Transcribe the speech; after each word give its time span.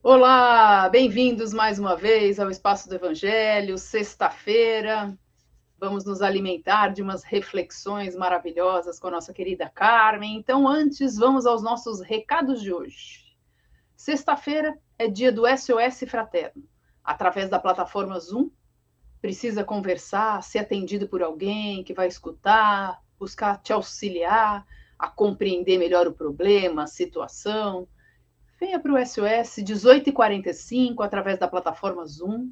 Olá, 0.00 0.88
bem-vindos 0.88 1.52
mais 1.52 1.76
uma 1.76 1.96
vez 1.96 2.38
ao 2.38 2.48
Espaço 2.48 2.88
do 2.88 2.94
Evangelho, 2.94 3.76
sexta-feira. 3.76 5.18
Vamos 5.76 6.04
nos 6.04 6.22
alimentar 6.22 6.90
de 6.90 7.02
umas 7.02 7.24
reflexões 7.24 8.14
maravilhosas 8.14 9.00
com 9.00 9.08
a 9.08 9.10
nossa 9.10 9.34
querida 9.34 9.68
Carmen. 9.68 10.36
Então, 10.36 10.68
antes, 10.68 11.16
vamos 11.16 11.46
aos 11.46 11.64
nossos 11.64 12.00
recados 12.00 12.62
de 12.62 12.72
hoje. 12.72 13.36
Sexta-feira 13.96 14.78
é 14.96 15.08
dia 15.08 15.32
do 15.32 15.42
SOS 15.48 16.08
Fraterno. 16.08 16.62
Através 17.02 17.50
da 17.50 17.58
plataforma 17.58 18.20
Zoom, 18.20 18.50
precisa 19.20 19.64
conversar, 19.64 20.44
ser 20.44 20.60
atendido 20.60 21.08
por 21.08 21.24
alguém 21.24 21.82
que 21.82 21.92
vai 21.92 22.06
escutar, 22.06 23.02
buscar 23.18 23.60
te 23.60 23.72
auxiliar 23.72 24.64
a 24.96 25.08
compreender 25.08 25.76
melhor 25.76 26.06
o 26.06 26.14
problema, 26.14 26.84
a 26.84 26.86
situação 26.86 27.88
venha 28.58 28.80
para 28.80 28.92
o 28.92 29.06
SOS 29.06 29.58
18h45 29.58 31.04
através 31.04 31.38
da 31.38 31.46
plataforma 31.46 32.04
Zoom. 32.04 32.50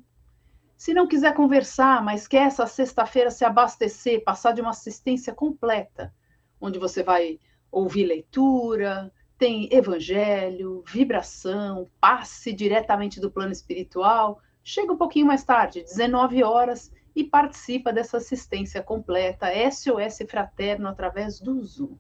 Se 0.77 0.95
não 0.95 1.09
quiser 1.09 1.35
conversar, 1.35 2.03
mas 2.05 2.29
quer 2.29 2.47
essa 2.47 2.67
sexta-feira 2.67 3.31
se 3.31 3.45
abastecer, 3.45 4.23
passar 4.23 4.53
de 4.53 4.61
uma 4.61 4.71
assistência 4.71 5.35
completa, 5.35 6.15
onde 6.61 6.79
você 6.79 7.03
vai 7.03 7.41
ouvir 7.73 8.05
leitura, 8.05 9.13
tem 9.37 9.69
evangelho, 9.73 10.85
vibração, 10.87 11.91
passe 12.01 12.53
diretamente 12.53 13.21
do 13.21 13.31
plano 13.31 13.53
espiritual, 13.53 14.41
chega 14.63 14.93
um 14.93 14.97
pouquinho 14.97 15.27
mais 15.27 15.45
tarde, 15.45 15.83
19 15.83 16.43
horas, 16.43 16.93
e 17.15 17.25
participa 17.25 17.93
dessa 17.93 18.19
assistência 18.19 18.83
completa 18.83 19.49
SOS 19.71 20.19
Fraterno 20.29 20.87
através 20.87 21.41
do 21.41 21.63
Zoom. 21.65 21.97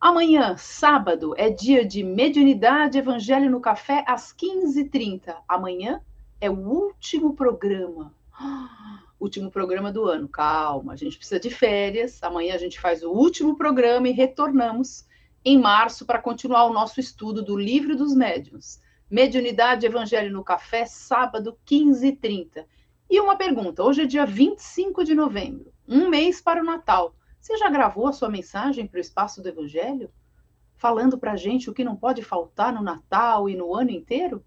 Amanhã, 0.00 0.56
sábado, 0.56 1.34
é 1.36 1.50
dia 1.50 1.84
de 1.84 2.02
mediunidade 2.02 2.96
Evangelho 2.96 3.50
no 3.50 3.60
Café 3.60 4.02
às 4.08 4.32
15h30. 4.32 5.36
Amanhã 5.46 6.00
é 6.40 6.48
o 6.48 6.54
último 6.54 7.34
programa. 7.34 8.14
Último 9.20 9.50
programa 9.50 9.92
do 9.92 10.06
ano. 10.06 10.26
Calma, 10.26 10.94
a 10.94 10.96
gente 10.96 11.18
precisa 11.18 11.38
de 11.38 11.50
férias. 11.50 12.22
Amanhã 12.22 12.54
a 12.54 12.58
gente 12.58 12.80
faz 12.80 13.02
o 13.02 13.10
último 13.10 13.58
programa 13.58 14.08
e 14.08 14.12
retornamos 14.12 15.06
em 15.44 15.58
março 15.58 16.06
para 16.06 16.18
continuar 16.18 16.64
o 16.64 16.72
nosso 16.72 16.98
estudo 16.98 17.42
do 17.42 17.54
Livro 17.54 17.94
dos 17.94 18.14
Médiuns. 18.14 18.80
Mediunidade 19.10 19.84
Evangelho 19.84 20.32
no 20.32 20.42
Café, 20.42 20.86
sábado, 20.86 21.58
15h30. 21.66 22.64
E 23.10 23.20
uma 23.20 23.36
pergunta: 23.36 23.84
hoje 23.84 24.00
é 24.00 24.06
dia 24.06 24.24
25 24.24 25.04
de 25.04 25.14
novembro, 25.14 25.70
um 25.86 26.08
mês 26.08 26.40
para 26.40 26.62
o 26.62 26.64
Natal. 26.64 27.14
Você 27.40 27.56
já 27.56 27.70
gravou 27.70 28.06
a 28.06 28.12
sua 28.12 28.28
mensagem 28.28 28.86
para 28.86 28.98
o 28.98 29.00
espaço 29.00 29.42
do 29.42 29.48
Evangelho? 29.48 30.12
Falando 30.76 31.18
para 31.18 31.32
a 31.32 31.36
gente 31.36 31.70
o 31.70 31.74
que 31.74 31.84
não 31.84 31.96
pode 31.96 32.22
faltar 32.22 32.72
no 32.72 32.82
Natal 32.82 33.48
e 33.48 33.56
no 33.56 33.74
ano 33.74 33.90
inteiro? 33.90 34.44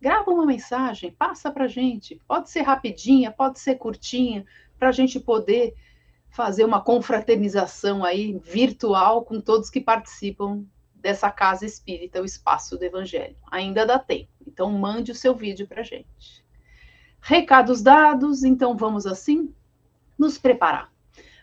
Grava 0.00 0.30
uma 0.30 0.46
mensagem, 0.46 1.10
passa 1.10 1.50
para 1.50 1.64
a 1.64 1.68
gente. 1.68 2.20
Pode 2.28 2.50
ser 2.50 2.62
rapidinha, 2.62 3.30
pode 3.30 3.58
ser 3.58 3.76
curtinha, 3.76 4.46
para 4.78 4.88
a 4.88 4.92
gente 4.92 5.18
poder 5.18 5.74
fazer 6.30 6.64
uma 6.64 6.80
confraternização 6.80 8.04
aí 8.04 8.38
virtual 8.38 9.24
com 9.24 9.40
todos 9.40 9.68
que 9.68 9.80
participam 9.80 10.64
dessa 10.94 11.30
casa 11.30 11.66
espírita, 11.66 12.20
o 12.20 12.24
espaço 12.24 12.76
do 12.78 12.84
Evangelho. 12.84 13.36
Ainda 13.50 13.86
dá 13.86 13.98
tempo, 13.98 14.30
então 14.46 14.70
mande 14.70 15.12
o 15.12 15.14
seu 15.14 15.34
vídeo 15.34 15.66
para 15.66 15.80
a 15.80 15.84
gente. 15.84 16.44
Recados 17.20 17.82
dados, 17.82 18.44
então 18.44 18.76
vamos 18.76 19.06
assim 19.06 19.52
nos 20.18 20.38
preparar. 20.38 20.89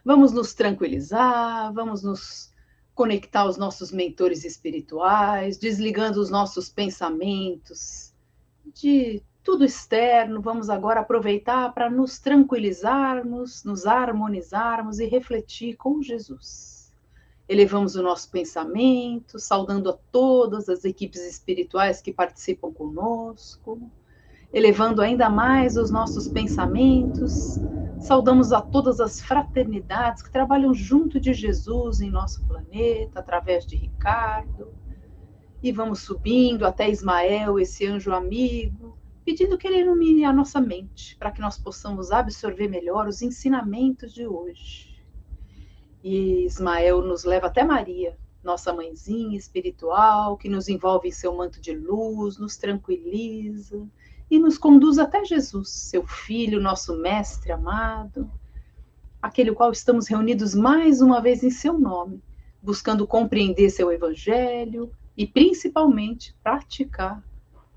Vamos 0.08 0.31
nos 0.31 0.53
tranquilizar, 0.53 1.73
vamos 1.73 2.02
nos 2.02 2.50
conectar 2.95 3.41
aos 3.41 3.58
nossos 3.58 3.91
mentores 3.91 4.45
espirituais, 4.45 5.58
desligando 5.58 6.22
os 6.22 6.30
nossos 6.30 6.69
pensamentos 6.69 8.14
de 8.73 9.22
tudo 9.44 9.66
externo. 9.66 10.41
Vamos 10.41 10.69
agora 10.69 11.02
aproveitar 11.02 11.73
para 11.73 11.89
nos 11.89 12.20
tranquilizarmos, 12.20 13.65
nos 13.65 13.86
harmonizarmos 13.86 14.99
e 14.99 15.05
refletir 15.08 15.76
com 15.76 16.02
Jesus. 16.02 16.89
Elevamos 17.49 17.98
o 17.98 18.02
nosso 18.02 18.31
pensamento, 18.31 19.37
saudando 19.37 19.89
a 19.89 19.98
todas 20.10 20.70
as 20.70 20.86
equipes 20.86 21.20
espirituais 21.20 22.02
que 22.02 22.14
participam 22.14 22.71
conosco 22.71 23.77
elevando 24.54 25.02
ainda 25.02 25.30
mais 25.30 25.76
os 25.76 25.92
nossos 25.92 26.27
pensamentos. 26.27 27.60
Saudamos 27.99 28.53
a 28.53 28.61
todas 28.61 28.99
as 28.99 29.19
fraternidades 29.19 30.21
que 30.21 30.31
trabalham 30.31 30.73
junto 30.73 31.19
de 31.19 31.33
Jesus 31.33 31.99
em 31.99 32.11
nosso 32.11 32.45
planeta, 32.45 33.19
através 33.19 33.65
de 33.65 33.75
Ricardo. 33.75 34.71
E 35.61 35.71
vamos 35.71 36.02
subindo 36.02 36.65
até 36.65 36.89
Ismael, 36.89 37.59
esse 37.59 37.86
anjo 37.87 38.13
amigo, 38.13 38.97
pedindo 39.25 39.57
que 39.57 39.67
ele 39.67 39.80
ilumine 39.80 40.23
a 40.23 40.31
nossa 40.31 40.61
mente, 40.61 41.17
para 41.17 41.31
que 41.31 41.41
nós 41.41 41.57
possamos 41.57 42.11
absorver 42.11 42.67
melhor 42.67 43.07
os 43.07 43.21
ensinamentos 43.21 44.13
de 44.13 44.27
hoje. 44.27 45.03
E 46.03 46.45
Ismael 46.45 47.02
nos 47.02 47.23
leva 47.23 47.47
até 47.47 47.63
Maria, 47.63 48.15
nossa 48.43 48.71
mãezinha 48.71 49.37
espiritual, 49.37 50.37
que 50.37 50.47
nos 50.47 50.69
envolve 50.69 51.09
em 51.09 51.11
seu 51.11 51.36
manto 51.36 51.59
de 51.59 51.73
luz, 51.73 52.37
nos 52.37 52.55
tranquiliza 52.57 53.86
e 54.30 54.39
nos 54.39 54.58
conduz 54.58 54.99
até 54.99 55.23
Jesus, 55.23 55.70
seu 55.70 56.05
Filho, 56.05 56.61
nosso 56.61 56.95
Mestre 56.98 57.52
amado, 57.52 58.30
aquele 59.21 59.54
qual 59.54 59.71
estamos 59.71 60.08
reunidos 60.08 60.54
mais 60.54 61.02
uma 61.02 61.21
vez 61.21 61.43
em 61.43 61.49
seu 61.49 61.80
nome, 61.80 62.21
buscando 62.61 63.08
compreender 63.08 63.70
seu 63.70 63.92
Evangelho 63.92 64.92
e 65.16 65.26
principalmente 65.26 66.36
praticar 66.43 67.23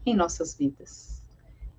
em 0.05 0.15
nossas 0.15 0.55
vidas. 0.56 1.22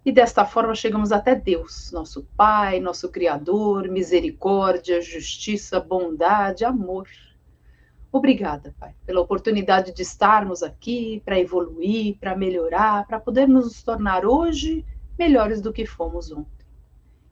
E 0.03 0.11
desta 0.11 0.45
forma 0.45 0.73
chegamos 0.73 1.11
até 1.11 1.35
Deus, 1.35 1.91
nosso 1.91 2.27
Pai, 2.35 2.79
nosso 2.79 3.09
Criador, 3.09 3.87
misericórdia, 3.87 5.01
justiça, 5.01 5.79
bondade, 5.79 6.65
amor 6.65 7.07
Obrigada, 8.11 8.75
Pai, 8.77 8.93
pela 9.05 9.21
oportunidade 9.21 9.93
de 9.93 10.01
estarmos 10.01 10.61
aqui 10.61 11.21
para 11.23 11.39
evoluir, 11.39 12.17
para 12.19 12.35
melhorar, 12.35 13.07
para 13.07 13.21
poder 13.21 13.47
nos 13.47 13.81
tornar 13.83 14.25
hoje 14.25 14.85
melhores 15.17 15.61
do 15.61 15.71
que 15.71 15.85
fomos 15.85 16.29
ontem. 16.29 16.65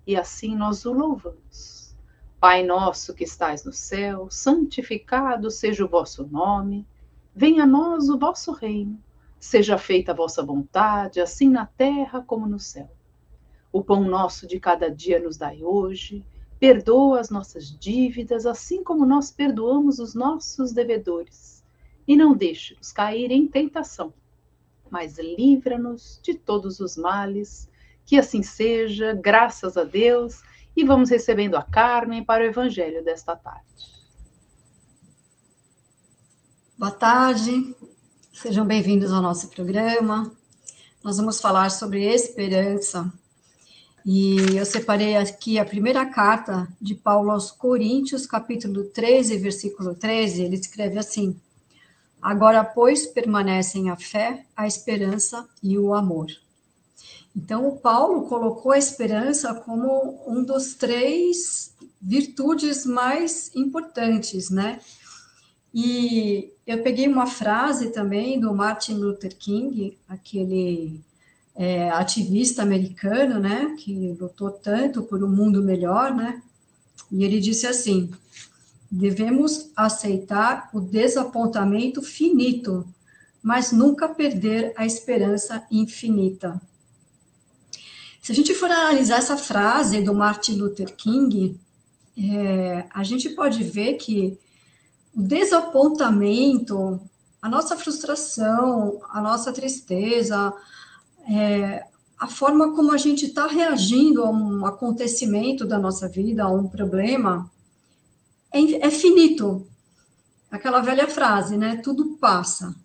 E 0.08 0.16
assim 0.16 0.56
nós 0.56 0.86
o 0.86 0.94
louvamos. 0.94 1.98
Pai 2.40 2.64
nosso 2.64 3.14
que 3.14 3.26
estais 3.26 3.66
no 3.66 3.74
céu, 3.74 4.30
santificado 4.32 5.52
seja 5.52 5.84
o 5.84 5.90
vosso 5.90 6.26
nome. 6.26 6.88
Venha 7.36 7.64
a 7.64 7.68
nós 7.68 8.08
o 8.08 8.18
vosso 8.18 8.54
reino. 8.54 8.98
Seja 9.38 9.78
feita 9.78 10.14
a 10.14 10.16
vossa 10.16 10.42
vontade, 10.42 11.20
assim 11.20 11.50
na 11.50 11.66
terra 11.66 12.24
como 12.26 12.48
no 12.48 12.60
céu. 12.60 12.90
O 13.72 13.84
pão 13.84 14.06
nosso 14.06 14.48
de 14.48 14.60
cada 14.60 14.90
dia 14.90 15.20
nos 15.20 15.38
dai 15.38 15.62
hoje 15.62 16.26
Perdoa 16.60 17.22
as 17.22 17.30
nossas 17.30 17.72
dívidas, 17.80 18.46
assim 18.46 18.84
como 18.84 19.06
nós 19.06 19.32
perdoamos 19.32 19.98
os 19.98 20.14
nossos 20.14 20.74
devedores. 20.74 21.64
E 22.06 22.18
não 22.18 22.36
deixe-nos 22.36 22.92
cair 22.92 23.32
em 23.32 23.48
tentação, 23.48 24.14
mas 24.90 25.18
livra-nos 25.18 26.20
de 26.22 26.34
todos 26.34 26.80
os 26.80 26.98
males. 26.98 27.70
Que 28.06 28.18
assim 28.18 28.44
seja, 28.44 29.14
graças 29.14 29.78
a 29.78 29.84
Deus. 29.86 30.42
E 30.76 30.84
vamos 30.84 31.10
recebendo 31.10 31.56
a 31.56 31.64
Carmen 31.64 32.24
para 32.24 32.44
o 32.44 32.48
Evangelho 32.48 33.04
desta 33.04 33.36
tarde. 33.36 34.00
Boa 36.78 36.92
tarde, 36.92 37.76
sejam 38.34 38.66
bem-vindos 38.66 39.12
ao 39.12 39.22
nosso 39.22 39.50
programa. 39.50 40.32
Nós 41.04 41.18
vamos 41.18 41.40
falar 41.40 41.70
sobre 41.72 42.04
esperança 42.06 43.12
e 44.06 44.58
eu 44.58 44.66
separei 44.66 45.16
aqui 45.16 45.60
a 45.60 45.66
primeira 45.66 46.06
carta 46.06 46.68
de 46.82 46.96
Paulo 46.96 47.32
aos 47.32 47.52
Coríntios, 47.52 48.26
capítulo 48.26 48.86
13, 48.86 49.38
versículo 49.38 49.94
13. 49.94 50.44
Ele 50.44 50.56
escreve 50.56 50.98
assim: 50.98 51.40
Agora, 52.22 52.64
pois, 52.64 53.06
permanecem 53.06 53.90
a 53.90 53.96
fé, 53.96 54.46
a 54.56 54.68
esperança 54.68 55.48
e 55.62 55.78
o 55.78 55.94
amor. 55.94 56.28
Então, 57.36 57.68
o 57.68 57.78
Paulo 57.78 58.28
colocou 58.28 58.72
a 58.72 58.78
esperança 58.78 59.54
como 59.54 60.24
um 60.28 60.44
dos 60.44 60.76
três 60.76 61.74
virtudes 62.02 62.86
mais 62.86 63.54
importantes, 63.56 64.50
né? 64.50 64.80
E 65.74 66.52
eu 66.66 66.82
peguei 66.82 67.08
uma 67.08 67.28
frase 67.28 67.92
também 67.92 68.40
do 68.40 68.54
Martin 68.54 68.94
Luther 68.96 69.36
King, 69.38 69.98
aquele 70.08 71.00
é, 71.60 71.90
ativista 71.90 72.62
americano, 72.62 73.38
né, 73.38 73.76
que 73.78 74.16
lutou 74.18 74.50
tanto 74.50 75.04
por 75.04 75.22
um 75.22 75.28
mundo 75.28 75.62
melhor, 75.62 76.16
né, 76.16 76.42
e 77.12 77.26
ele 77.26 77.42
disse 77.42 77.68
assim: 77.68 78.10
devemos 78.90 79.70
aceitar 79.76 80.70
o 80.74 80.80
desapontamento 80.80 82.02
finito, 82.02 82.88
mas 83.44 83.74
nunca 83.74 84.08
perder 84.08 84.72
a 84.78 84.86
esperança 84.86 85.62
infinita. 85.70 86.62
Se 88.22 88.32
a 88.32 88.36
gente 88.36 88.54
for 88.54 88.72
analisar 88.72 89.18
essa 89.18 89.36
frase 89.36 90.02
do 90.02 90.14
Martin 90.14 90.54
Luther 90.54 90.96
King, 90.96 91.60
é, 92.18 92.86
a 92.94 93.04
gente 93.04 93.30
pode 93.32 93.64
ver 93.66 93.96
que 93.96 94.38
o 95.14 95.22
desapontamento 95.22 97.02
a 97.42 97.48
nossa 97.48 97.78
frustração, 97.78 99.02
a 99.10 99.22
nossa 99.22 99.54
tristeza, 99.54 100.54
é, 101.30 101.86
a 102.18 102.28
forma 102.28 102.76
como 102.76 102.92
a 102.92 102.98
gente 102.98 103.28
está 103.28 103.48
reagindo 103.48 104.24
a 104.24 104.30
um 104.30 104.66
acontecimento 104.66 105.66
da 105.66 105.78
nossa 105.78 106.10
vida, 106.10 106.44
a 106.44 106.50
um 106.50 106.68
problema, 106.68 107.50
é, 108.52 108.88
é 108.88 108.92
finito. 108.92 109.68
Aquela 110.50 110.82
velha 110.82 111.08
frase, 111.08 111.56
né? 111.56 111.78
Tudo 111.78 112.18
passa. 112.18 112.76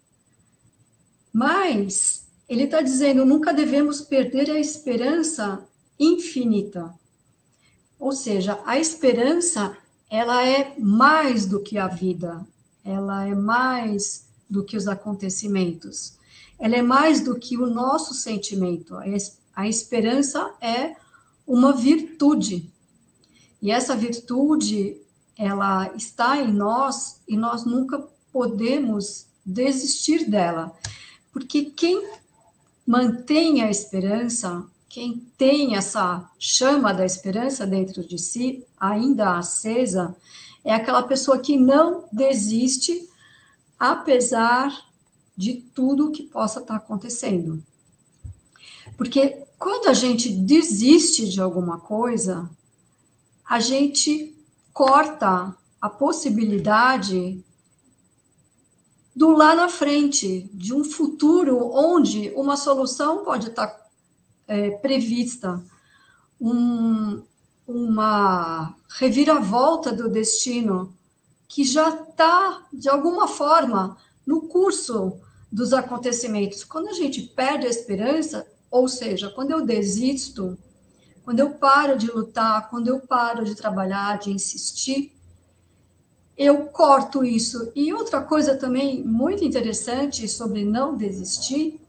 Mas 1.33 2.27
ele 2.49 2.65
está 2.65 2.83
dizendo 2.83 3.25
nunca 3.25 3.53
devemos 3.53 4.03
perder 4.03 4.51
a 4.51 4.61
esperança 4.61 5.67
infinita. 5.99 6.95
Ou 7.99 8.13
seja, 8.13 8.61
a 8.67 8.79
esperança 8.79 9.77
ela 10.11 10.47
é 10.47 10.75
mais 10.79 11.47
do 11.47 11.61
que 11.61 11.79
a 11.79 11.89
vida, 11.89 12.47
ela 12.85 13.27
é 13.27 13.35
mais 13.35 14.29
do 14.49 14.63
que 14.63 14.77
os 14.77 14.87
acontecimentos, 14.87 16.19
ela 16.59 16.77
é 16.77 16.83
mais 16.83 17.21
do 17.21 17.39
que 17.39 17.57
o 17.57 17.67
nosso 17.67 18.15
sentimento. 18.15 18.97
A 19.55 19.69
esperança 19.69 20.55
é 20.61 20.97
uma 21.47 21.73
virtude. 21.73 22.73
E 23.61 23.71
essa 23.71 23.97
virtude, 23.97 24.97
ela 25.37 25.93
está 25.95 26.37
em 26.39 26.53
nós 26.53 27.21
e 27.29 27.37
nós 27.37 27.65
nunca 27.65 27.99
podemos 28.33 29.27
desistir 29.45 30.29
dela. 30.29 30.73
Porque 31.33 31.65
quem 31.65 32.09
mantém 32.87 33.63
a 33.63 33.71
esperança, 33.71 34.65
quem 34.89 35.27
tem 35.37 35.77
essa 35.77 36.31
chama 36.39 36.93
da 36.93 37.05
esperança 37.05 37.67
dentro 37.67 38.07
de 38.07 38.19
si, 38.19 38.65
ainda 38.79 39.37
acesa, 39.39 40.15
é 40.65 40.75
aquela 40.75 41.03
pessoa 41.03 41.39
que 41.39 41.57
não 41.57 42.05
desiste, 42.13 43.09
apesar 43.79 44.73
de 45.37 45.55
tudo 45.75 46.13
que 46.13 46.23
possa 46.23 46.61
estar 46.61 46.77
acontecendo. 46.77 47.63
Porque 48.97 49.45
quando 49.59 49.89
a 49.89 49.95
gente 49.95 50.31
desiste 50.31 51.29
de 51.29 51.41
alguma 51.41 51.79
coisa, 51.81 52.49
a 53.45 53.59
gente 53.61 54.35
corta 54.73 55.57
a 55.81 55.89
possibilidade 55.89 57.43
do 59.15 59.31
lá 59.31 59.55
na 59.55 59.69
frente, 59.69 60.51
de 60.53 60.75
um 60.75 60.83
futuro 60.83 61.71
onde 61.73 62.33
uma 62.35 62.57
solução 62.57 63.25
pode 63.25 63.49
estar 63.49 63.75
é, 64.49 64.71
prevista, 64.71 65.63
um, 66.41 67.23
uma 67.67 68.75
reviravolta 68.89 69.93
do 69.93 70.09
destino 70.09 70.93
que 71.47 71.63
já 71.65 71.91
está, 71.91 72.67
de 72.73 72.89
alguma 72.89 73.29
forma, 73.29 73.97
no 74.27 74.43
curso 74.43 75.21
dos 75.55 75.73
acontecimentos. 75.73 76.65
Quando 76.65 76.89
a 76.89 76.93
gente 76.93 77.23
perde 77.23 77.65
a 77.65 77.71
esperança, 77.71 78.45
ou 78.69 78.89
seja, 78.89 79.31
quando 79.31 79.53
eu 79.53 79.65
desisto, 79.65 80.59
quando 81.25 81.39
eu 81.39 81.51
paro 81.51 81.97
de 81.97 82.11
lutar, 82.11 82.69
quando 82.69 82.89
eu 82.89 82.99
paro 82.99 83.45
de 83.45 83.55
trabalhar, 83.55 84.19
de 84.19 84.33
insistir, 84.33 85.17
eu 86.37 86.67
corto 86.67 87.25
isso. 87.25 87.71
E 87.73 87.93
outra 87.93 88.21
coisa 88.21 88.57
também 88.57 89.05
muito 89.05 89.45
interessante 89.45 90.27
sobre 90.27 90.65
não 90.65 90.97
desistir 90.97 91.81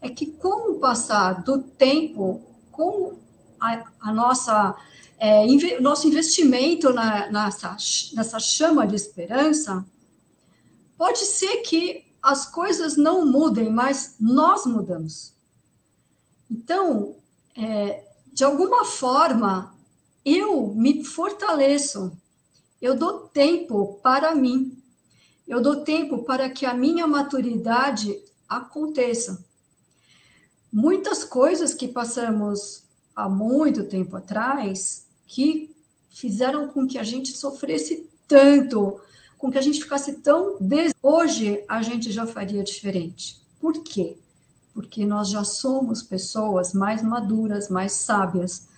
é 0.00 0.08
que 0.08 0.26
com 0.26 0.72
o 0.72 0.80
passar 0.80 1.44
do 1.44 1.62
tempo, 1.62 2.42
com 2.72 3.16
a, 3.60 3.84
a 4.00 4.12
nossa 4.12 4.74
é, 5.20 5.46
inve, 5.46 5.78
nosso 5.78 6.08
investimento 6.08 6.92
na, 6.92 7.30
nessa, 7.30 7.76
nessa 8.16 8.40
chama 8.40 8.88
de 8.88 8.96
esperança, 8.96 9.86
pode 10.96 11.20
ser 11.20 11.58
que 11.58 12.07
as 12.22 12.46
coisas 12.46 12.96
não 12.96 13.24
mudem, 13.24 13.70
mas 13.70 14.16
nós 14.20 14.66
mudamos. 14.66 15.32
Então, 16.50 17.16
é, 17.56 18.04
de 18.32 18.44
alguma 18.44 18.84
forma, 18.84 19.74
eu 20.24 20.74
me 20.74 21.04
fortaleço 21.04 22.16
eu 22.80 22.94
dou 22.94 23.28
tempo 23.28 23.98
para 24.02 24.34
mim. 24.34 24.80
Eu 25.46 25.60
dou 25.60 25.82
tempo 25.82 26.24
para 26.24 26.48
que 26.48 26.64
a 26.64 26.74
minha 26.74 27.06
maturidade 27.06 28.16
aconteça. 28.48 29.44
Muitas 30.72 31.24
coisas 31.24 31.74
que 31.74 31.88
passamos 31.88 32.84
há 33.16 33.28
muito 33.28 33.84
tempo 33.84 34.16
atrás 34.16 35.06
que 35.26 35.74
fizeram 36.10 36.68
com 36.68 36.86
que 36.86 36.98
a 36.98 37.02
gente 37.02 37.32
sofresse 37.32 38.08
tanto, 38.28 39.00
com 39.38 39.50
que 39.50 39.56
a 39.56 39.62
gente 39.62 39.80
ficasse 39.80 40.14
tão 40.14 40.56
des... 40.60 40.92
hoje 41.00 41.64
a 41.68 41.80
gente 41.80 42.10
já 42.10 42.26
faria 42.26 42.62
diferente. 42.62 43.40
Por 43.60 43.82
quê? 43.84 44.18
Porque 44.74 45.06
nós 45.06 45.30
já 45.30 45.44
somos 45.44 46.02
pessoas 46.02 46.74
mais 46.74 47.02
maduras, 47.02 47.68
mais 47.68 47.92
sábias, 47.92 48.68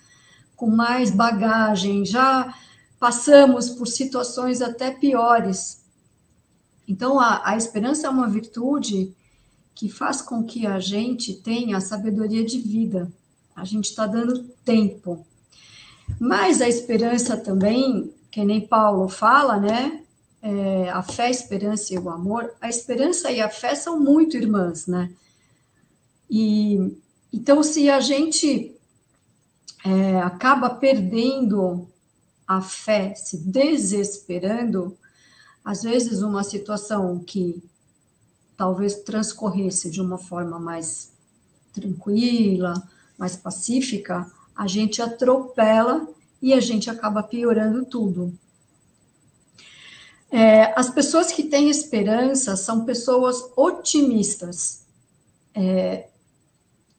com 0.55 0.67
mais 0.67 1.09
bagagem, 1.09 2.05
já 2.05 2.55
passamos 2.99 3.69
por 3.69 3.87
situações 3.87 4.61
até 4.61 4.91
piores. 4.91 5.83
Então, 6.87 7.19
a, 7.19 7.49
a 7.49 7.57
esperança 7.57 8.05
é 8.05 8.09
uma 8.09 8.29
virtude 8.29 9.15
que 9.73 9.89
faz 9.89 10.21
com 10.21 10.43
que 10.43 10.67
a 10.67 10.79
gente 10.79 11.33
tenha 11.33 11.77
a 11.77 11.81
sabedoria 11.81 12.45
de 12.45 12.59
vida. 12.59 13.11
A 13.55 13.65
gente 13.65 13.85
está 13.85 14.05
dando 14.05 14.43
tempo. 14.63 15.25
Mas 16.19 16.61
a 16.61 16.69
esperança 16.69 17.35
também, 17.37 18.13
que 18.29 18.43
nem 18.43 18.67
Paulo 18.67 19.07
fala, 19.09 19.57
né? 19.57 20.00
É, 20.41 20.89
a 20.89 21.03
fé, 21.03 21.25
a 21.25 21.29
esperança 21.29 21.93
e 21.93 21.99
o 21.99 22.09
amor. 22.09 22.53
A 22.59 22.67
esperança 22.67 23.31
e 23.31 23.39
a 23.39 23.49
fé 23.49 23.75
são 23.75 23.99
muito 23.99 24.35
irmãs, 24.35 24.87
né? 24.87 25.11
E 26.29 26.97
então, 27.33 27.63
se 27.63 27.89
a 27.89 27.99
gente 27.99 28.75
é, 29.85 30.19
acaba 30.19 30.69
perdendo 30.69 31.87
a 32.45 32.61
fé 32.61 33.15
se 33.15 33.37
desesperando, 33.37 34.97
às 35.63 35.83
vezes 35.83 36.21
uma 36.21 36.43
situação 36.43 37.19
que 37.19 37.63
talvez 38.57 38.95
transcorresse 38.95 39.89
de 39.89 40.01
uma 40.01 40.17
forma 40.17 40.59
mais 40.59 41.13
tranquila, 41.71 42.73
mais 43.17 43.35
pacífica, 43.35 44.29
a 44.55 44.67
gente 44.67 45.01
atropela 45.01 46.07
e 46.41 46.53
a 46.53 46.59
gente 46.59 46.89
acaba 46.89 47.23
piorando 47.23 47.85
tudo. 47.85 48.37
É, 50.31 50.73
as 50.79 50.89
pessoas 50.89 51.31
que 51.31 51.43
têm 51.43 51.69
esperança 51.69 52.55
são 52.55 52.85
pessoas 52.85 53.51
otimistas, 53.55 54.85
é, 55.53 56.07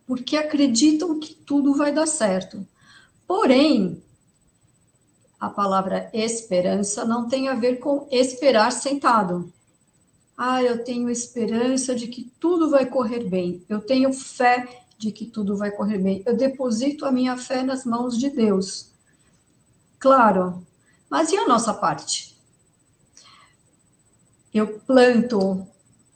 porque 0.07 0.37
acreditam 0.37 1.19
que 1.19 1.35
tudo 1.35 1.75
vai 1.75 1.93
dar 1.93 2.07
certo. 2.07 2.67
Porém, 3.27 4.03
a 5.41 5.49
palavra 5.49 6.11
esperança 6.13 7.07
não 7.07 7.27
tem 7.27 7.49
a 7.49 7.55
ver 7.55 7.77
com 7.77 8.07
esperar 8.11 8.71
sentado. 8.71 9.51
Ah, 10.37 10.63
eu 10.63 10.85
tenho 10.85 11.09
esperança 11.09 11.95
de 11.95 12.09
que 12.09 12.31
tudo 12.39 12.69
vai 12.69 12.85
correr 12.85 13.25
bem. 13.25 13.65
Eu 13.69 13.81
tenho 13.81 14.13
fé 14.13 14.85
de 14.99 15.11
que 15.11 15.25
tudo 15.25 15.57
vai 15.57 15.71
correr 15.71 15.99
bem. 15.99 16.23
Eu 16.27 16.37
deposito 16.37 17.07
a 17.07 17.13
minha 17.13 17.37
fé 17.37 17.63
nas 17.63 17.85
mãos 17.85 18.19
de 18.19 18.29
Deus. 18.29 18.91
Claro, 19.99 20.67
mas 21.09 21.33
e 21.33 21.37
a 21.37 21.47
nossa 21.49 21.73
parte? 21.73 22.32
Eu 24.53 24.81
planto 24.81 25.67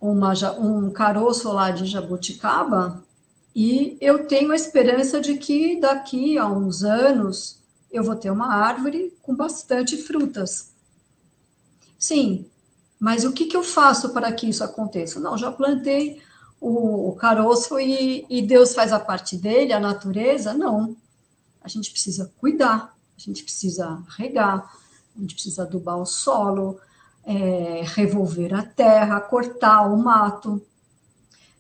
uma, 0.01 0.33
um 0.59 0.91
caroço 0.91 1.51
lá 1.53 1.71
de 1.71 1.87
jabuticaba 1.87 3.03
e 3.55 3.97
eu 4.01 4.27
tenho 4.27 4.53
a 4.53 4.57
esperança 4.57 5.21
de 5.21 5.37
que 5.39 5.81
daqui 5.81 6.37
a 6.37 6.47
uns 6.47 6.83
anos 6.85 7.59
eu 7.91 8.05
vou 8.05 8.15
ter 8.15 8.31
uma 8.31 8.55
árvore 8.55 9.17
com 9.23 9.35
bastante 9.35 9.97
frutas. 9.97 10.73
Sim, 11.99 12.47
mas 12.99 13.25
o 13.25 13.33
que, 13.33 13.47
que 13.47 13.57
eu 13.57 13.63
faço 13.63 14.11
para 14.11 14.31
que 14.33 14.49
isso 14.49 14.63
aconteça? 14.63 15.19
Não, 15.19 15.39
já 15.39 15.51
plantei 15.51 16.21
o, 16.61 17.09
o 17.09 17.17
caroço 17.17 17.79
e, 17.79 18.27
e 18.29 18.43
Deus 18.43 18.75
faz 18.75 18.93
a 18.93 19.01
parte 19.01 19.37
dele, 19.37 19.73
a 19.73 19.81
natureza? 19.81 20.53
Não. 20.53 20.97
A 21.63 21.69
gente 21.69 21.91
precisa 21.91 22.33
cuidar, 22.39 22.95
a 23.17 23.21
gente 23.21 23.43
precisa 23.43 24.03
regar, 24.17 24.71
a 25.17 25.21
gente 25.21 25.35
precisa 25.35 25.63
adubar 25.63 25.99
o 25.99 26.07
solo, 26.07 26.79
é, 27.27 27.83
revolver 27.85 28.55
a 28.55 28.63
terra, 28.63 29.21
cortar 29.21 29.93
o 29.93 29.99
mato. 29.99 30.65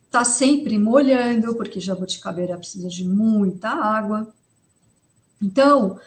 Tá 0.09 0.25
sempre 0.25 0.79
molhando, 0.79 1.57
porque 1.57 1.81
jabuticabeira 1.81 2.57
precisa 2.57 2.89
de 2.89 3.05
muita 3.05 3.71
água. 3.71 4.33
Então, 5.43 5.99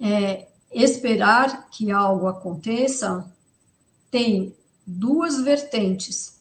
é, 0.00 0.48
esperar 0.72 1.68
que 1.68 1.92
algo 1.92 2.26
aconteça 2.26 3.30
tem 4.10 4.56
duas 4.86 5.40
vertentes. 5.40 6.40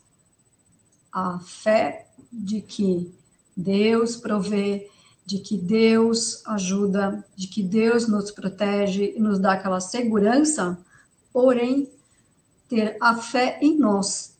A 1.11 1.39
fé 1.39 2.07
de 2.31 2.61
que 2.61 3.13
Deus 3.55 4.15
provê, 4.15 4.89
de 5.25 5.37
que 5.37 5.57
Deus 5.57 6.45
ajuda, 6.47 7.23
de 7.35 7.47
que 7.47 7.61
Deus 7.61 8.07
nos 8.07 8.31
protege 8.31 9.13
e 9.15 9.19
nos 9.19 9.37
dá 9.37 9.53
aquela 9.53 9.79
segurança, 9.79 10.77
porém, 11.31 11.89
ter 12.73 12.97
a 12.99 13.15
fé 13.15 13.59
em 13.61 13.77
nós, 13.77 14.33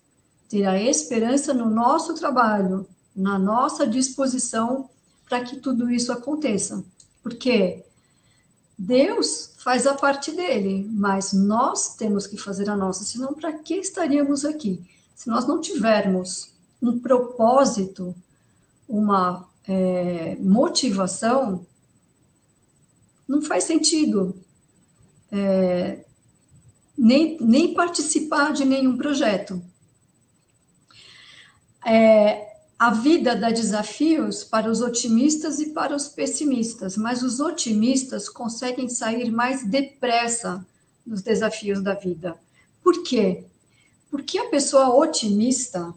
ter 0.50 0.66
a 0.66 0.82
esperança 0.82 1.54
no 1.54 1.70
nosso 1.70 2.16
trabalho, 2.16 2.88
na 3.16 3.38
nossa 3.38 3.86
disposição 3.86 4.90
para 5.30 5.44
que 5.44 5.58
tudo 5.58 5.88
isso 5.92 6.12
aconteça. 6.12 6.84
Porque 7.22 7.86
Deus 8.76 9.54
faz 9.60 9.86
a 9.86 9.94
parte 9.94 10.32
dele, 10.32 10.90
mas 10.92 11.32
nós 11.32 11.96
temos 11.96 12.26
que 12.26 12.36
fazer 12.36 12.72
a 12.72 12.76
nossa, 12.76 13.04
senão 13.04 13.36
para 13.36 13.54
que 13.54 13.76
estaríamos 13.76 14.44
aqui? 14.44 14.84
Se 15.14 15.30
nós 15.30 15.46
não 15.46 15.62
tivermos 15.62 16.56
um 16.82 16.98
propósito, 17.00 18.16
uma 18.90 19.48
é, 19.68 20.36
motivação, 20.40 21.68
não 23.28 23.44
faz 23.44 23.66
sentido 23.66 24.36
é, 25.32 26.04
nem, 26.98 27.38
nem 27.40 27.74
participar 27.74 28.54
de 28.54 28.66
nenhum 28.66 28.98
projeto. 28.98 29.62
É, 31.86 32.54
a 32.78 32.92
vida 32.92 33.36
dá 33.36 33.50
desafios 33.50 34.44
para 34.44 34.70
os 34.70 34.82
otimistas 34.82 35.60
e 35.60 35.70
para 35.70 35.96
os 35.96 36.08
pessimistas, 36.08 36.98
mas 36.98 37.22
os 37.22 37.40
otimistas 37.40 38.28
conseguem 38.28 38.90
sair 38.90 39.32
mais 39.32 39.66
depressa 39.66 40.66
dos 41.06 41.22
desafios 41.22 41.82
da 41.82 41.94
vida. 41.94 42.38
Por 42.82 43.04
quê? 43.04 43.46
Porque 44.10 44.38
a 44.38 44.50
pessoa 44.50 44.96
otimista, 44.96 45.94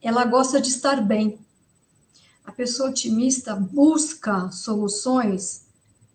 ela 0.00 0.24
gosta 0.24 0.60
de 0.60 0.68
estar 0.68 1.00
bem. 1.00 1.38
A 2.44 2.52
pessoa 2.52 2.90
otimista 2.90 3.54
busca 3.54 4.50
soluções 4.50 5.66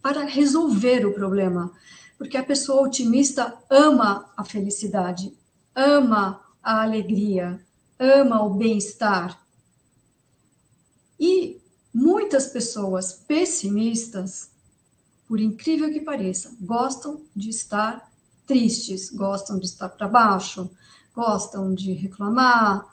para 0.01 0.25
resolver 0.25 1.05
o 1.05 1.13
problema, 1.13 1.71
porque 2.17 2.37
a 2.37 2.43
pessoa 2.43 2.81
otimista 2.81 3.57
ama 3.69 4.31
a 4.35 4.43
felicidade, 4.43 5.33
ama 5.75 6.41
a 6.63 6.81
alegria, 6.81 7.63
ama 7.99 8.43
o 8.43 8.53
bem-estar. 8.55 9.39
E 11.19 11.61
muitas 11.93 12.47
pessoas 12.47 13.13
pessimistas, 13.13 14.49
por 15.27 15.39
incrível 15.39 15.91
que 15.91 16.01
pareça, 16.01 16.55
gostam 16.59 17.21
de 17.35 17.49
estar 17.49 18.11
tristes, 18.45 19.11
gostam 19.11 19.59
de 19.59 19.65
estar 19.65 19.89
para 19.89 20.07
baixo, 20.07 20.69
gostam 21.13 21.73
de 21.73 21.93
reclamar, 21.93 22.87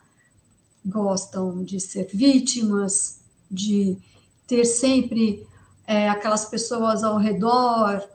gostam 0.84 1.62
de 1.64 1.80
ser 1.80 2.08
vítimas, 2.12 3.20
de 3.50 3.96
ter 4.46 4.64
sempre 4.64 5.46
é, 5.86 6.08
aquelas 6.08 6.44
pessoas 6.46 7.04
ao 7.04 7.18
redor 7.18 8.06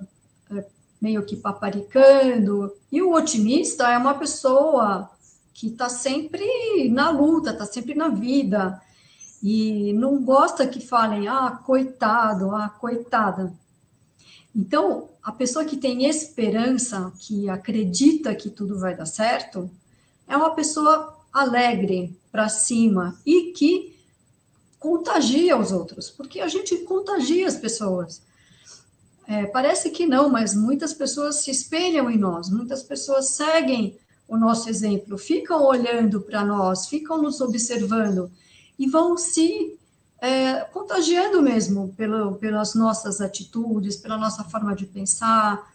meio 1.01 1.25
que 1.25 1.35
paparicando. 1.35 2.73
E 2.91 3.01
o 3.01 3.13
otimista 3.13 3.91
é 3.91 3.97
uma 3.97 4.13
pessoa 4.13 5.09
que 5.53 5.67
está 5.67 5.89
sempre 5.89 6.89
na 6.89 7.09
luta, 7.09 7.51
está 7.51 7.65
sempre 7.65 7.93
na 7.93 8.07
vida, 8.07 8.81
e 9.41 9.93
não 9.93 10.21
gosta 10.21 10.67
que 10.67 10.85
falem, 10.85 11.27
ah, 11.27 11.51
coitado, 11.65 12.55
ah, 12.55 12.69
coitada. 12.69 13.53
Então, 14.55 15.09
a 15.21 15.31
pessoa 15.31 15.65
que 15.65 15.77
tem 15.77 16.05
esperança, 16.05 17.11
que 17.19 17.49
acredita 17.49 18.35
que 18.35 18.49
tudo 18.49 18.79
vai 18.79 18.95
dar 18.95 19.05
certo, 19.05 19.69
é 20.27 20.35
uma 20.35 20.51
pessoa 20.51 21.17
alegre, 21.31 22.17
para 22.31 22.49
cima 22.49 23.17
e 23.25 23.51
que 23.53 23.95
contagia 24.79 25.57
os 25.57 25.71
outros, 25.71 26.09
porque 26.09 26.39
a 26.39 26.47
gente 26.47 26.77
contagia 26.79 27.47
as 27.47 27.57
pessoas. 27.57 28.21
É, 29.29 29.45
parece 29.45 29.91
que 29.91 30.07
não, 30.07 30.27
mas 30.27 30.55
muitas 30.55 30.91
pessoas 30.91 31.41
se 31.43 31.51
espelham 31.51 32.09
em 32.09 32.17
nós, 32.17 32.49
muitas 32.49 32.81
pessoas 32.81 33.29
seguem 33.35 33.95
o 34.27 34.35
nosso 34.35 34.67
exemplo, 34.67 35.19
ficam 35.19 35.63
olhando 35.65 36.19
para 36.19 36.43
nós, 36.43 36.87
ficam 36.87 37.21
nos 37.21 37.39
observando 37.39 38.31
e 38.77 38.87
vão 38.87 39.15
se 39.15 39.77
é, 40.19 40.61
contagiando 40.61 41.43
mesmo 41.43 41.93
pelo, 41.95 42.37
pelas 42.37 42.73
nossas 42.73 43.21
atitudes, 43.21 43.97
pela 43.97 44.17
nossa 44.17 44.43
forma 44.45 44.75
de 44.75 44.87
pensar. 44.87 45.73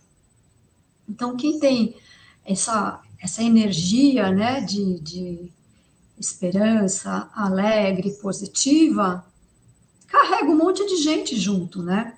Então, 1.09 1.37
quem 1.37 1.61
tem 1.61 1.97
essa, 2.45 3.01
essa 3.23 3.41
energia 3.41 4.33
né, 4.33 4.63
de, 4.63 4.99
de 4.99 5.53
esperança, 6.19 7.31
alegre, 7.33 8.11
positiva, 8.21 9.25
carrega 10.09 10.51
um 10.51 10.59
monte 10.59 10.85
de 10.85 10.97
gente 10.97 11.37
junto, 11.37 11.85
né? 11.85 12.17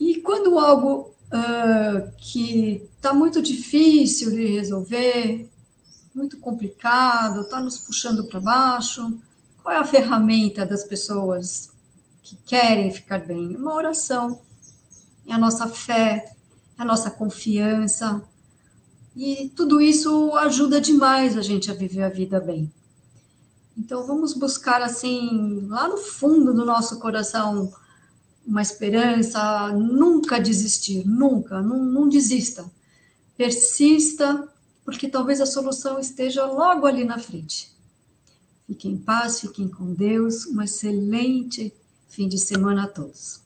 E 0.00 0.17
quando 0.28 0.58
algo 0.58 1.14
uh, 1.32 2.12
que 2.18 2.86
está 2.96 3.14
muito 3.14 3.40
difícil 3.40 4.30
de 4.30 4.44
resolver, 4.44 5.48
muito 6.14 6.36
complicado, 6.36 7.40
está 7.40 7.58
nos 7.60 7.78
puxando 7.78 8.24
para 8.24 8.38
baixo, 8.38 9.18
qual 9.62 9.74
é 9.74 9.78
a 9.78 9.86
ferramenta 9.86 10.66
das 10.66 10.84
pessoas 10.84 11.70
que 12.22 12.36
querem 12.44 12.90
ficar 12.90 13.20
bem? 13.20 13.56
Uma 13.56 13.72
oração. 13.72 14.42
É 15.26 15.32
a 15.32 15.38
nossa 15.38 15.66
fé, 15.66 16.30
é 16.78 16.82
a 16.82 16.84
nossa 16.84 17.10
confiança. 17.10 18.22
E 19.16 19.50
tudo 19.56 19.80
isso 19.80 20.36
ajuda 20.36 20.78
demais 20.78 21.38
a 21.38 21.40
gente 21.40 21.70
a 21.70 21.74
viver 21.74 22.02
a 22.02 22.10
vida 22.10 22.38
bem. 22.38 22.70
Então 23.78 24.06
vamos 24.06 24.34
buscar 24.34 24.82
assim, 24.82 25.66
lá 25.68 25.88
no 25.88 25.96
fundo 25.96 26.52
do 26.52 26.66
nosso 26.66 26.98
coração, 26.98 27.72
uma 28.48 28.62
esperança, 28.62 29.68
nunca 29.72 30.40
desistir, 30.40 31.06
nunca, 31.06 31.60
não, 31.60 31.84
não 31.84 32.08
desista. 32.08 32.64
Persista, 33.36 34.48
porque 34.84 35.06
talvez 35.06 35.38
a 35.42 35.46
solução 35.46 35.98
esteja 35.98 36.46
logo 36.46 36.86
ali 36.86 37.04
na 37.04 37.18
frente. 37.18 37.70
Fiquem 38.66 38.92
em 38.92 38.98
paz, 38.98 39.40
fiquem 39.40 39.68
com 39.68 39.92
Deus, 39.92 40.46
um 40.46 40.62
excelente 40.62 41.74
fim 42.08 42.26
de 42.26 42.38
semana 42.38 42.84
a 42.84 42.88
todos. 42.88 43.42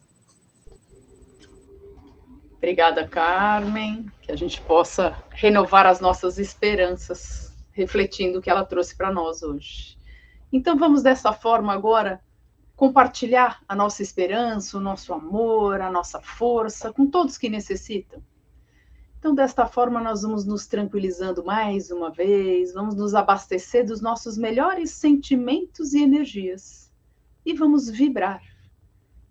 Obrigada, 2.56 3.06
Carmen, 3.06 4.06
que 4.22 4.30
a 4.30 4.36
gente 4.36 4.60
possa 4.60 5.20
renovar 5.30 5.84
as 5.84 5.98
nossas 5.98 6.38
esperanças, 6.38 7.52
refletindo 7.72 8.38
o 8.38 8.42
que 8.42 8.48
ela 8.48 8.64
trouxe 8.64 8.96
para 8.96 9.12
nós 9.12 9.42
hoje. 9.42 9.98
Então 10.52 10.78
vamos 10.78 11.02
dessa 11.02 11.32
forma 11.32 11.72
agora 11.72 12.20
compartilhar 12.76 13.62
a 13.68 13.76
nossa 13.76 14.02
esperança, 14.02 14.76
o 14.76 14.80
nosso 14.80 15.12
amor, 15.12 15.80
a 15.80 15.90
nossa 15.90 16.20
força 16.20 16.92
com 16.92 17.06
todos 17.06 17.38
que 17.38 17.48
necessitam. 17.48 18.22
Então, 19.18 19.34
desta 19.34 19.66
forma, 19.66 20.00
nós 20.00 20.22
vamos 20.22 20.44
nos 20.44 20.66
tranquilizando 20.66 21.44
mais 21.44 21.92
uma 21.92 22.10
vez, 22.10 22.74
vamos 22.74 22.96
nos 22.96 23.14
abastecer 23.14 23.86
dos 23.86 24.00
nossos 24.00 24.36
melhores 24.36 24.90
sentimentos 24.90 25.94
e 25.94 26.02
energias 26.02 26.92
e 27.46 27.54
vamos 27.54 27.88
vibrar. 27.88 28.42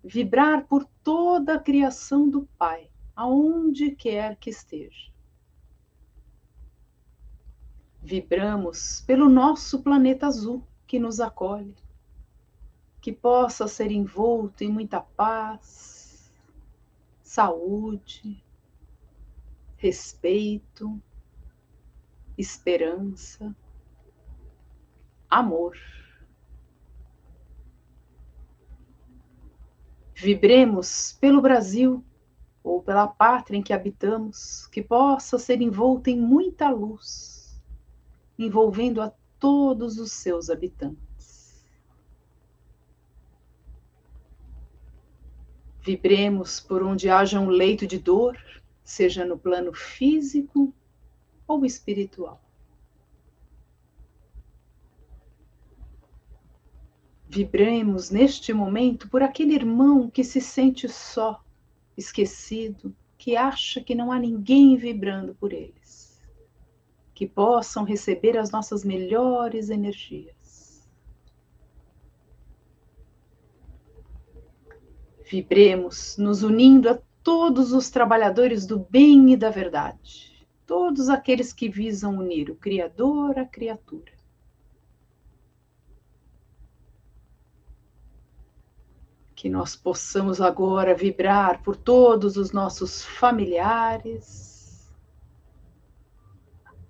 Vibrar 0.02 0.66
por 0.66 0.86
toda 1.04 1.54
a 1.54 1.60
criação 1.60 2.28
do 2.28 2.48
Pai, 2.56 2.88
aonde 3.14 3.90
quer 3.90 4.36
que 4.36 4.48
esteja. 4.48 5.12
Vibramos 8.00 9.02
pelo 9.06 9.28
nosso 9.28 9.82
planeta 9.82 10.26
azul 10.26 10.66
que 10.86 10.98
nos 10.98 11.20
acolhe 11.20 11.76
que 13.02 13.12
possa 13.12 13.66
ser 13.66 13.90
envolto 13.90 14.62
em 14.62 14.68
muita 14.68 15.00
paz, 15.00 16.32
saúde, 17.20 18.40
respeito, 19.76 21.02
esperança, 22.38 23.54
amor. 25.28 25.76
Vibremos 30.14 31.18
pelo 31.20 31.42
Brasil 31.42 32.04
ou 32.62 32.80
pela 32.80 33.08
pátria 33.08 33.58
em 33.58 33.62
que 33.64 33.72
habitamos, 33.72 34.68
que 34.68 34.80
possa 34.80 35.40
ser 35.40 35.60
envolto 35.60 36.08
em 36.08 36.20
muita 36.20 36.70
luz, 36.70 37.60
envolvendo 38.38 39.02
a 39.02 39.12
todos 39.40 39.98
os 39.98 40.12
seus 40.12 40.48
habitantes. 40.48 41.11
Vibremos 45.82 46.60
por 46.60 46.82
onde 46.82 47.10
haja 47.10 47.40
um 47.40 47.48
leito 47.48 47.86
de 47.86 47.98
dor, 47.98 48.38
seja 48.84 49.24
no 49.24 49.36
plano 49.36 49.72
físico 49.72 50.72
ou 51.46 51.66
espiritual. 51.66 52.40
Vibremos 57.28 58.10
neste 58.10 58.52
momento 58.52 59.08
por 59.08 59.22
aquele 59.22 59.54
irmão 59.54 60.08
que 60.08 60.22
se 60.22 60.40
sente 60.40 60.88
só, 60.88 61.42
esquecido, 61.96 62.94
que 63.18 63.36
acha 63.36 63.80
que 63.80 63.94
não 63.94 64.12
há 64.12 64.18
ninguém 64.18 64.76
vibrando 64.76 65.34
por 65.34 65.52
eles. 65.52 66.20
Que 67.14 67.26
possam 67.26 67.84
receber 67.84 68.36
as 68.36 68.50
nossas 68.50 68.84
melhores 68.84 69.70
energias. 69.70 70.41
Vibremos, 75.32 76.18
nos 76.18 76.42
unindo 76.42 76.90
a 76.90 76.98
todos 77.22 77.72
os 77.72 77.88
trabalhadores 77.88 78.66
do 78.66 78.78
bem 78.78 79.32
e 79.32 79.36
da 79.36 79.48
verdade, 79.48 80.46
todos 80.66 81.08
aqueles 81.08 81.54
que 81.54 81.70
visam 81.70 82.18
unir 82.18 82.50
o 82.50 82.54
Criador 82.54 83.38
à 83.38 83.46
criatura. 83.46 84.12
Que 89.34 89.48
nós 89.48 89.74
possamos 89.74 90.38
agora 90.38 90.94
vibrar 90.94 91.62
por 91.62 91.76
todos 91.76 92.36
os 92.36 92.52
nossos 92.52 93.02
familiares, 93.02 94.92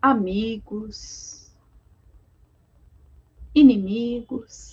amigos, 0.02 1.48
inimigos, 3.54 4.71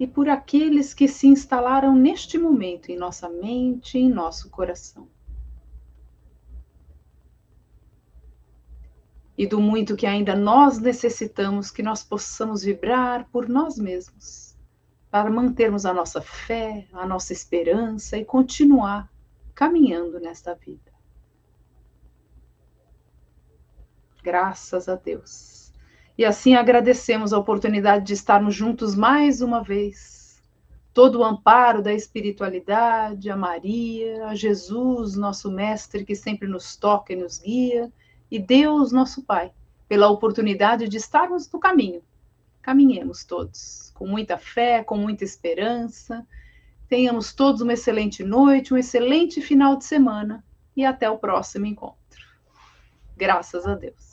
e 0.00 0.06
por 0.06 0.30
aqueles 0.30 0.94
que 0.94 1.06
se 1.06 1.26
instalaram 1.26 1.94
neste 1.94 2.38
momento 2.38 2.88
em 2.88 2.96
nossa 2.96 3.28
mente 3.28 3.98
e 3.98 4.00
em 4.00 4.08
nosso 4.08 4.48
coração. 4.48 5.06
E 9.36 9.46
do 9.46 9.60
muito 9.60 9.96
que 9.96 10.06
ainda 10.06 10.34
nós 10.34 10.78
necessitamos 10.78 11.70
que 11.70 11.82
nós 11.82 12.02
possamos 12.02 12.62
vibrar 12.62 13.28
por 13.30 13.46
nós 13.46 13.76
mesmos, 13.76 14.56
para 15.10 15.30
mantermos 15.30 15.84
a 15.84 15.92
nossa 15.92 16.22
fé, 16.22 16.88
a 16.92 17.06
nossa 17.06 17.34
esperança 17.34 18.16
e 18.16 18.24
continuar 18.24 19.12
caminhando 19.54 20.18
nesta 20.18 20.54
vida. 20.54 20.90
Graças 24.22 24.88
a 24.88 24.96
Deus. 24.96 25.59
E 26.16 26.24
assim 26.24 26.54
agradecemos 26.54 27.32
a 27.32 27.38
oportunidade 27.38 28.04
de 28.04 28.12
estarmos 28.12 28.54
juntos 28.54 28.94
mais 28.94 29.40
uma 29.40 29.62
vez. 29.62 30.40
Todo 30.92 31.20
o 31.20 31.24
amparo 31.24 31.82
da 31.82 31.92
espiritualidade, 31.92 33.30
a 33.30 33.36
Maria, 33.36 34.26
a 34.26 34.34
Jesus, 34.34 35.16
nosso 35.16 35.50
Mestre, 35.50 36.04
que 36.04 36.14
sempre 36.14 36.48
nos 36.48 36.76
toca 36.76 37.12
e 37.12 37.16
nos 37.16 37.38
guia, 37.38 37.90
e 38.30 38.38
Deus, 38.38 38.92
nosso 38.92 39.22
Pai, 39.22 39.52
pela 39.88 40.08
oportunidade 40.08 40.88
de 40.88 40.96
estarmos 40.96 41.50
no 41.50 41.58
caminho. 41.58 42.02
Caminhemos 42.62 43.24
todos, 43.24 43.90
com 43.94 44.06
muita 44.06 44.36
fé, 44.36 44.84
com 44.84 44.96
muita 44.96 45.24
esperança. 45.24 46.26
Tenhamos 46.88 47.32
todos 47.32 47.60
uma 47.60 47.72
excelente 47.72 48.22
noite, 48.22 48.74
um 48.74 48.76
excelente 48.76 49.40
final 49.40 49.76
de 49.76 49.84
semana 49.84 50.44
e 50.76 50.84
até 50.84 51.08
o 51.08 51.18
próximo 51.18 51.66
encontro. 51.66 51.96
Graças 53.16 53.66
a 53.66 53.74
Deus. 53.74 54.09